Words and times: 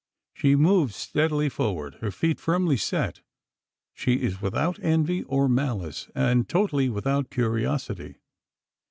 She 0.33 0.55
moves 0.55 0.95
steadily 0.95 1.47
forward, 1.47 1.97
her 2.01 2.09
feet 2.09 2.39
firmly 2.39 2.75
set. 2.75 3.21
She 3.93 4.13
is 4.15 4.41
without 4.41 4.79
envy, 4.81 5.21
or 5.25 5.47
malice, 5.47 6.09
and 6.15 6.49
totally 6.49 6.89
without 6.89 7.29
curiosity. 7.29 8.15